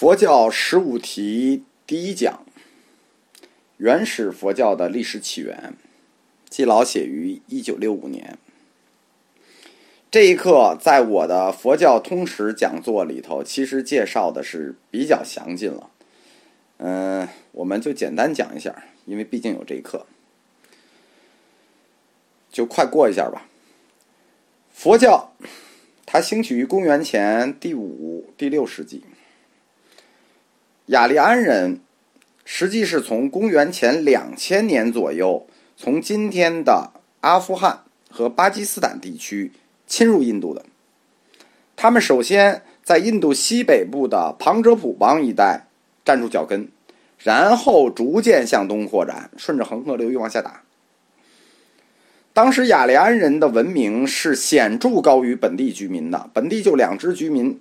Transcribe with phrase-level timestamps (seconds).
[0.00, 2.46] 佛教十五题第一讲：
[3.78, 5.74] 原始佛教的历史起源。
[6.48, 8.38] 季老写于一九六五年。
[10.08, 15.90] 这一课在我的佛教通史讲座里头，其实介绍的是比较详尽了。
[16.76, 20.06] 嗯，我们就简单讲一下，因为毕竟有这一课，
[22.52, 23.48] 就快过一下吧。
[24.72, 25.32] 佛教
[26.06, 29.02] 它兴起于公元前第五、第六世纪。
[30.88, 31.80] 雅利安人
[32.46, 35.46] 实际是从公元前两千年左右，
[35.76, 39.52] 从今天的阿富汗和巴基斯坦地区
[39.86, 40.64] 侵入印度的。
[41.76, 45.66] 他们首先在印度西北部的旁遮普邦一带
[46.06, 46.66] 站住脚跟，
[47.18, 50.62] 然后逐渐向东扩展，顺着恒河流域往下打。
[52.32, 57.60] 当时雅利安人的文明是显著高于本地居民的，本地就两支居民：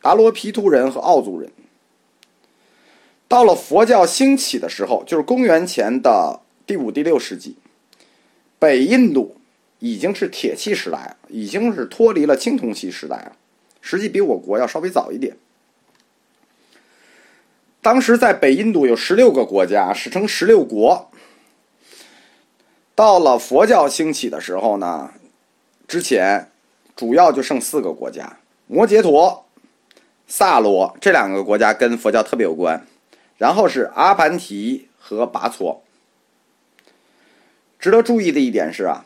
[0.00, 1.48] 达罗毗荼人和奥族人。
[3.32, 7.56] 到了佛教兴起的时候，就是公元前的第五、第六世纪，
[8.58, 9.38] 北印度
[9.78, 13.32] 已经是铁器时代，已经是脱离了青铜器时代了。
[13.80, 15.34] 实际比我国要稍微早一点。
[17.80, 21.10] 当时在北印度有十六个国家，史称十六国。
[22.94, 25.10] 到了佛教兴起的时候呢，
[25.88, 26.50] 之前
[26.94, 29.46] 主要就剩四个国家：摩羯陀、
[30.26, 32.86] 萨罗这两个国家跟佛教特别有关。
[33.42, 35.82] 然后是阿凡提和拔措。
[37.80, 39.04] 值得注意的一点是啊，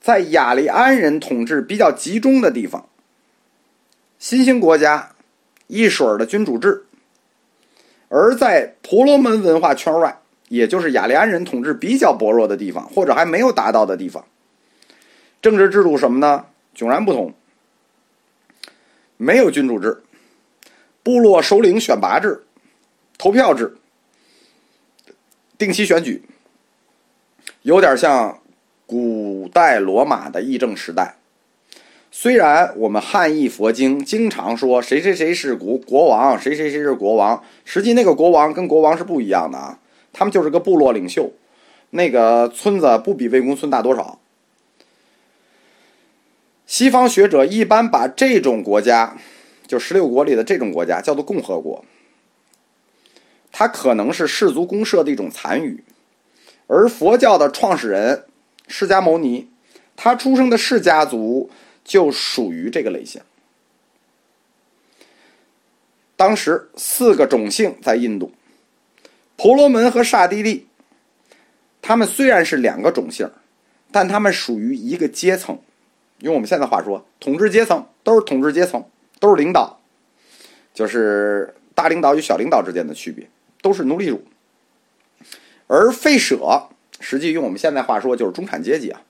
[0.00, 2.88] 在雅利安人统治比较集中的地方，
[4.18, 5.12] 新兴国家
[5.68, 6.82] 一水儿的君主制；
[8.08, 14.26] 而在婆罗门文化圈外，也就是雅利安人统治比较薄弱的地方，或者还没有达到的地方，
[15.40, 16.46] 政治制度什么呢？
[16.74, 17.32] 迥然不同，
[19.16, 20.02] 没有君主制，
[21.04, 22.42] 部落首领选拔制。
[23.16, 23.76] 投票制，
[25.56, 26.22] 定期选举，
[27.62, 28.40] 有点像
[28.86, 31.16] 古代罗马的议政时代。
[32.10, 39.78] 虽然我们汉译佛经经常说谁谁谁是国国王，谁谁谁是国王，实际那个国王跟国王是不一样的啊，
[40.12, 41.32] 他们就是个部落领袖，
[41.90, 44.20] 那个村子不比魏公村大多少。
[46.66, 49.16] 西方学者一般把这种国家，
[49.66, 51.84] 就十六国里的这种国家叫做共和国。
[53.56, 55.84] 它可能是氏族公社的一种残余，
[56.66, 58.24] 而佛教的创始人
[58.66, 59.48] 释迦牟尼，
[59.94, 61.48] 他出生的释家族
[61.84, 63.22] 就属于这个类型。
[66.16, 68.32] 当时四个种姓在印度，
[69.36, 70.66] 婆罗门和刹帝利，
[71.80, 73.30] 他们虽然是两个种姓，
[73.92, 75.60] 但他们属于一个阶层。
[76.18, 78.84] 用我们现在话说，统治阶层都是统治阶层，
[79.20, 79.78] 都是领导，
[80.74, 83.28] 就是大领导与小领导之间的区别。
[83.64, 84.22] 都是奴隶主，
[85.66, 86.68] 而吠舍
[87.00, 89.00] 实际用我们现在话说就是中产阶级啊。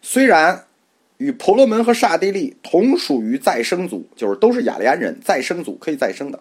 [0.00, 0.64] 虽然
[1.18, 6.40] 与婆罗门和刹帝利同属于再生族，就是都是雅利安人再生族可以再生的，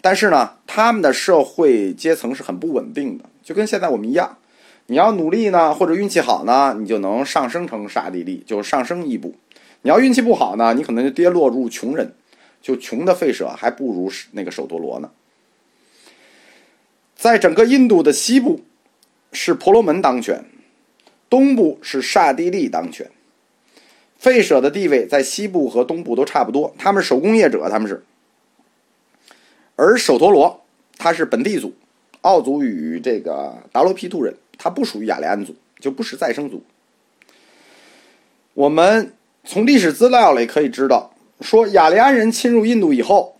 [0.00, 4.38] 但是呢，他们的社会阶层是很不稳定的，就跟现在我们一样。
[4.86, 9.34] 你要努力呢，或者运气好呢，你就能上升成刹帝利，就上升一步；
[9.82, 12.14] 你要运气不好呢，你可能就跌落入穷人，
[12.62, 15.10] 就穷的吠舍还不如那个首陀罗呢。
[17.16, 18.60] 在整个印度的西部，
[19.32, 20.44] 是婆罗门当权，
[21.30, 23.10] 东部是刹帝利当权。
[24.20, 28.02] 吠舍的地位在西部和东部都差不多，他们是手工业者，他们是。
[29.76, 30.64] 而首陀罗
[30.96, 31.74] 他是本地族，
[32.22, 36.62] 奥族与这个达罗毗荼人，他不属于雅利安族，就不是再生族。
[38.54, 39.12] 我们
[39.44, 43.36] 从历史资料里可以知道，说雅利安人侵入印度以后，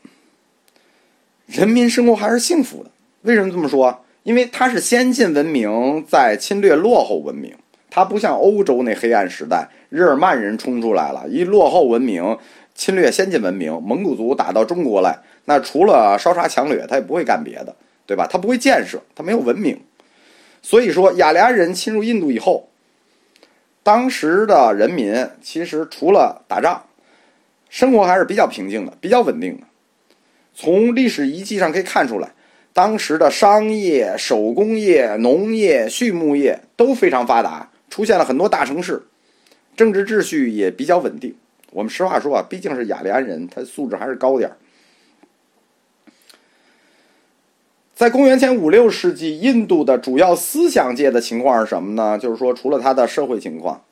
[1.46, 2.90] 人民生活还是幸福的。
[3.24, 4.04] 为什么这么说？
[4.22, 7.54] 因为它是先进文明在侵略落后文明，
[7.88, 12.38] 它不像欧洲那黑暗时代，日耳曼人冲出来了，一落后文明
[12.74, 17.74] 侵略先进文明，蒙古族打到中国来，那除了烧杀抢掠，他也不会干别的，
[18.04, 18.26] 对吧？
[18.30, 19.80] 他不会建设，他没有文明。
[20.60, 22.68] 所以说，雅利安人侵入印度以后，
[23.82, 26.84] 当时的人民其实除了打仗，
[27.70, 29.66] 生活还是比较平静的，比较稳定的。
[30.54, 32.32] 从历史遗迹上可以看出来。
[32.74, 39.04] 当时的商业、手工业、农业、畜牧业都非常发达，出现了很多大城市，
[39.76, 41.36] 政治秩序也比较稳定。
[41.70, 44.56] 我们实话说啊，毕竟是雅利安人，他素质还是高点儿。
[47.94, 52.18] 在公元前五六世纪，印度的主要思想界的情况是什么呢？
[52.18, 53.84] 就是说，除了他的社会情况，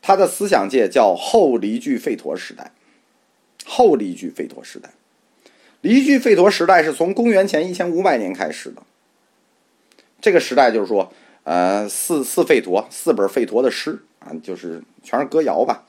[0.00, 2.72] 他的思想界叫后离句吠陀时代。
[3.66, 4.88] 后离句吠陀时代。
[5.80, 8.82] 离居吠陀时代是从公元前一千五百年开始的。
[10.20, 11.12] 这个时代就是说，
[11.44, 15.84] 呃，四四吠陀，四本吠陀的诗啊，就是全是歌谣吧。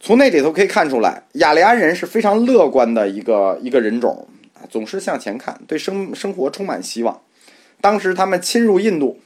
[0.00, 7.20] 从那里头可以看出来，雅利安人是非常乐观的一个一个人种啊，总是向前看，对生生活充满希望。
[7.82, 9.20] 当时他们侵入印度，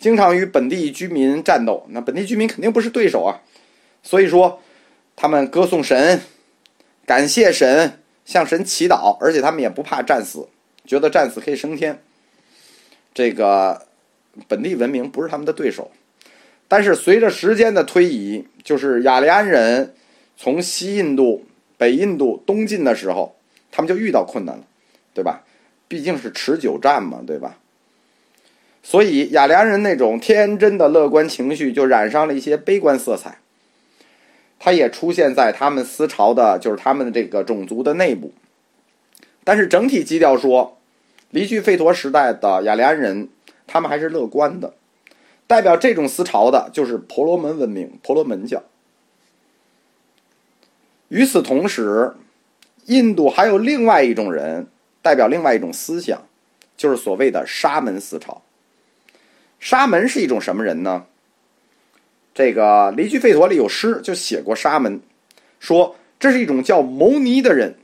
[0.00, 3.42] 经常与本地居民战斗，那本地居民肯定不是对手啊，
[4.02, 4.60] 所以说
[5.14, 6.20] 他们歌颂神，
[7.06, 7.97] 感谢神，
[8.28, 10.48] 向神祈祷，而且他们也不怕战死，
[10.84, 12.02] 觉得战死可以升天。
[13.14, 13.86] 这个
[14.46, 15.90] 本地文明不是他们的对手，
[16.68, 19.94] 但是随着时间的推移，就是雅利安人
[20.36, 21.46] 从西印度、
[21.78, 23.34] 北印度东进的时候，
[23.72, 24.64] 他们就遇到困难了，
[25.14, 25.44] 对吧？
[25.88, 27.56] 毕竟是持久战嘛，对吧？
[28.82, 33.38] 所以雅利安人那种天真的乐观情绪就染上了一些悲观色彩，
[34.58, 38.32] 它也出现在他们思潮的，就是他们的这个种族的内部。
[39.44, 40.74] 但是整体基调说。
[41.30, 43.28] 离去吠陀时代的雅利安人，
[43.66, 44.72] 他们还是乐观的。
[45.46, 48.62] 代表这种思潮的就是婆罗门文明、婆罗门教。
[51.08, 52.14] 与此同时，
[52.86, 54.68] 印度还有另外一种人，
[55.02, 56.26] 代表另外一种思想，
[56.78, 58.40] 就是所谓的沙门思潮。
[59.60, 61.04] 沙门是一种什么人呢？
[62.38, 65.00] 这个离居吠陀里有诗就写过沙门，
[65.58, 67.76] 说这是一种叫牟尼的人。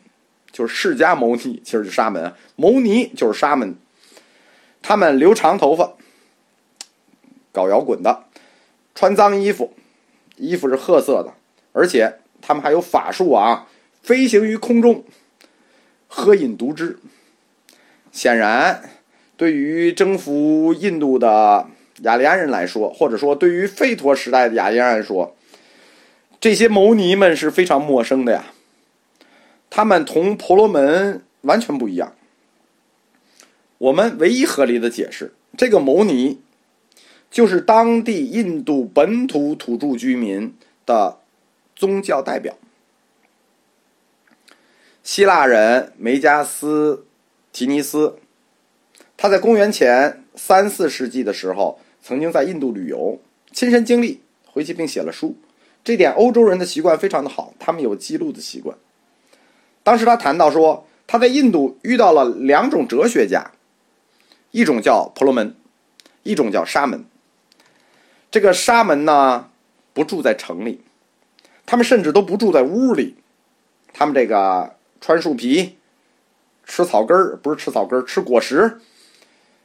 [0.52, 2.32] 就是释迦牟尼，其实是沙门。
[2.54, 3.74] 牟尼就是沙门，
[4.80, 5.94] 他们留长头发，
[7.50, 8.26] 搞摇滚的，
[8.94, 9.74] 穿脏衣服，
[10.36, 11.34] 衣服是褐色的，
[11.72, 13.66] 而且他们还有法术啊，
[14.04, 15.02] 飞行于空中，
[16.06, 17.00] 喝饮毒汁。
[18.12, 18.88] 显然，
[19.36, 21.66] 对于征服印度的
[22.02, 25.36] 雅利安人来说，或者说对于吠陀时代的雅利安人来说，
[26.40, 28.46] 这些牟尼们是非常陌生的呀。
[29.70, 32.14] 他们同婆罗门完全不一样。
[33.78, 36.40] 我们唯一合理的解释，这个牟尼
[37.30, 40.54] 就是当地印度本土土著居民
[40.86, 41.18] 的
[41.74, 42.56] 宗教代表。
[45.02, 47.06] 希腊人梅加斯
[47.52, 48.18] 提尼斯，
[49.16, 53.18] 他在公元前三四世纪的时候，曾经在印度旅游，
[53.50, 55.34] 亲身经历，回去并写了书。
[55.82, 58.76] 这点欧洲人的习惯非常的好，他们有记录的习惯。
[59.82, 63.52] 当时他谈到说，他在印度遇到了两种哲学家，
[64.50, 65.56] 一种叫婆罗门，
[66.24, 67.06] 一种叫沙门。
[68.30, 69.48] 这个沙门呢，
[69.94, 70.82] 不住在城里，
[71.64, 73.14] 他们甚至都不住在屋里，
[73.94, 75.78] 他们这个穿树皮，
[76.66, 78.78] 吃草根儿，不是吃草根儿，吃果实，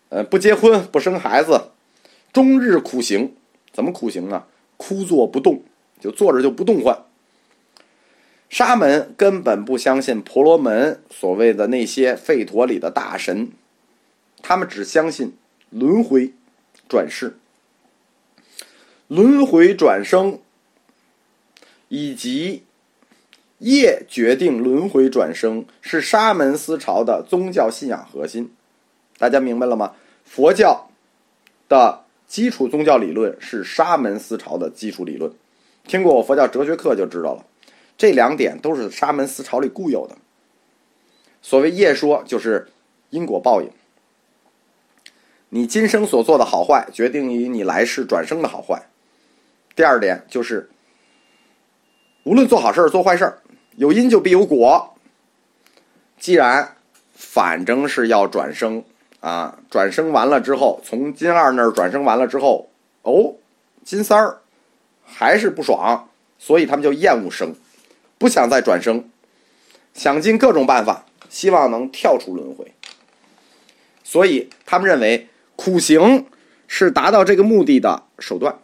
[0.08, 1.72] 呃，不结婚，不生孩子，
[2.32, 3.36] 终日苦行。
[3.72, 4.46] 怎么苦行呢？
[4.78, 5.64] 枯坐不动，
[6.00, 7.06] 就坐着就不动唤。
[8.50, 13.52] 沙门根本不相信婆罗门所谓的那些吠陀里的大神，
[14.42, 15.38] 他们只相信
[15.70, 16.34] 轮回、
[16.88, 17.38] 转世、
[19.08, 20.40] 轮回转生，
[21.90, 22.64] 以及
[23.60, 28.52] 业决定轮回转生是沙门思潮的宗教信仰核心。
[29.18, 29.94] 大家明白了吗？
[30.26, 30.90] 佛教
[31.68, 35.34] 的基础宗教理论是沙门思潮的基础理论。
[35.86, 37.44] 听过我佛教哲学课就知道了。
[37.98, 40.16] 这两点都是沙门思潮里固有的。
[41.42, 42.70] 所谓业说，就是
[43.10, 43.70] 因果报应。
[45.50, 48.88] 你今生所做的好坏，决定于你来世转生的好坏。
[49.76, 50.70] 第二点就是，
[52.24, 53.42] 无论做好事儿做坏事儿，
[53.78, 54.94] 有因就必有果。
[56.20, 56.76] 既然
[57.16, 58.84] 反正是要转生
[59.20, 62.70] 啊，转生完了之后，从金二那儿转生完了之后，
[63.02, 63.36] 哦，
[63.84, 64.38] 金三儿
[65.04, 67.54] 还是不爽，所以他们就厌恶生。
[68.18, 69.10] 不想再转生，
[69.94, 72.74] 想尽各种办法，希望能跳出轮回。
[74.04, 76.26] 所以他们认为苦行
[76.68, 78.58] 是达到这个目的的手段。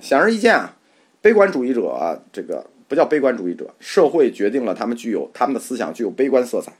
[0.00, 0.76] 显而易见啊，
[1.20, 6.72] 悲观主义者这个不叫悲观主义者，社会决定了他们具有他们的思想具有悲观色彩。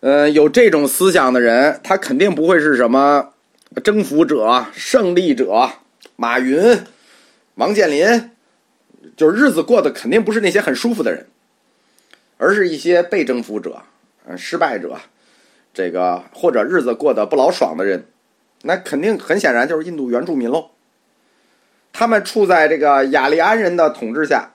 [0.00, 3.32] 呃，有这种思想的人，他肯定不会是什么
[3.82, 5.70] 征服者、胜利者，
[6.16, 6.78] 马云。
[7.56, 8.30] 王健林，
[9.16, 11.26] 就是日子过得肯定不是那些很舒服的人，
[12.36, 13.82] 而是一些被征服者、
[14.36, 14.96] 失败者，
[15.74, 18.06] 这个或者日子过得不老爽的人，
[18.62, 20.70] 那肯定很显然就是印度原住民喽。
[21.92, 24.52] 他们处在这个雅利安人的统治下，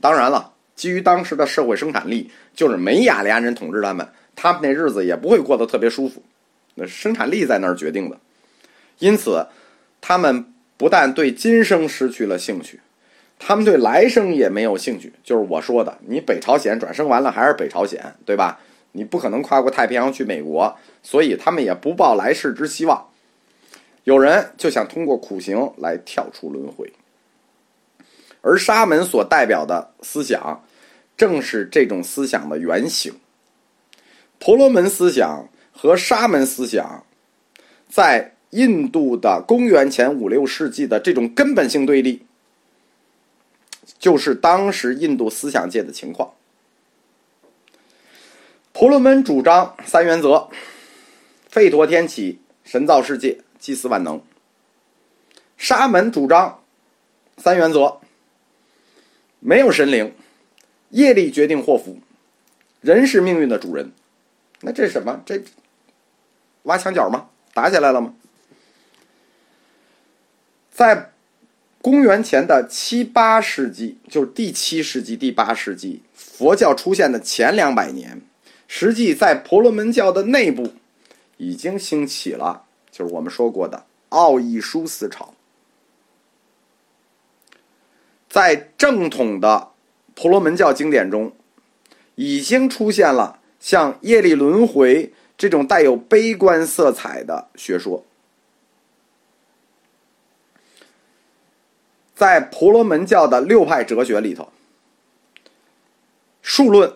[0.00, 6.22] 当然了，基于当时的社会生产力，就是没雅利安人统治他们，他们那日子也不会过得特别舒服。
[6.76, 8.20] 那生产力在那儿决定的，
[9.00, 9.48] 因此
[10.00, 10.52] 他们。
[10.78, 12.80] 不但对今生失去了兴趣，
[13.38, 15.10] 他们对来生也没有兴趣。
[15.24, 18.60] 就是我说的，你北朝鲜转生完了还是北朝鲜，对吧？
[18.92, 23.08] 你不可能跨过太平洋去美国，所以他们也不抱来世之希望。
[24.04, 26.92] 有人就想通过苦行来跳出轮回，
[28.42, 30.62] 而沙门所代表的思想，
[31.16, 33.14] 正是这种思想的原型。
[34.38, 37.04] 婆罗门思想和沙门思想，
[37.88, 42.22] 在印度的公元前五六世纪的这种根本性对立，
[43.98, 46.32] 就是当时印度思想界的情况。
[48.72, 50.48] 婆罗门主张三原则：
[51.50, 54.20] 吠陀天启，神造世界，祭祀万能。
[55.56, 56.62] 沙门主张
[57.38, 58.00] 三原则：
[59.40, 60.14] 没有神灵，
[60.90, 61.98] 业力决定祸福，
[62.82, 63.92] 人是命运的主人。
[64.60, 65.20] 那这是什么？
[65.26, 65.42] 这
[66.62, 67.28] 挖墙脚吗？
[67.54, 68.14] 打起来了吗？
[70.70, 71.12] 在
[71.80, 78.20] 公元前的七八世纪，就是第七世纪、第八世纪，佛教出现的前两百年。
[78.68, 80.74] 实际在婆罗门教的内部，
[81.36, 85.32] 已经兴起了，就是我们说过的奥义书思潮。
[88.28, 89.70] 在正统的
[90.16, 91.32] 婆罗门教经典中，
[92.16, 98.04] 已经出现了像业力轮回这种带有悲观色彩的学说。
[102.14, 104.52] 在婆罗门教的六派哲学里头，
[106.42, 106.92] 数论。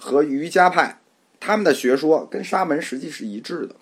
[0.00, 1.00] 和瑜伽派，
[1.40, 3.74] 他们的学说跟沙门实际是一致的，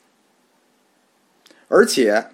[1.68, 2.30] 而且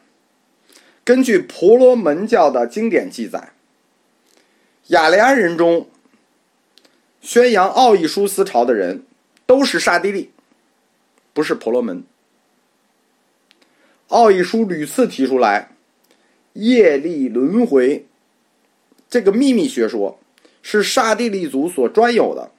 [1.02, 3.54] 根据婆罗门教的经典记载，
[4.86, 5.90] 雅利安人中
[7.20, 9.04] 宣扬奥义书思潮的人
[9.52, 10.30] 都是刹帝利，
[11.34, 12.02] 不是婆罗门。
[14.08, 15.72] 奥义书屡次提出来，
[16.54, 18.06] 业力轮回
[19.10, 20.18] 这个秘密学说
[20.62, 22.50] 是刹帝利族所专有的。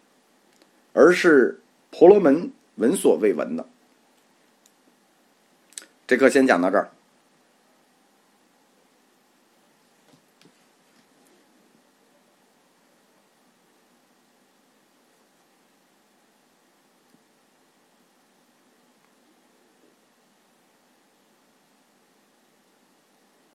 [0.95, 1.59] 而是
[1.89, 3.65] 婆罗门闻所未闻的。
[6.05, 6.91] 这课先讲到这儿。